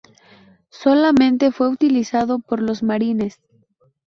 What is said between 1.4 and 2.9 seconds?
fue utilizado por los